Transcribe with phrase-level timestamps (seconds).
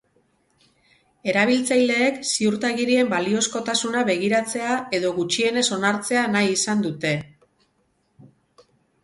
[1.33, 7.15] Erabiltzaileek ziurtagirien baliozkotasuna begiratzea edo, gutxienez, onartzea nahi izan dute.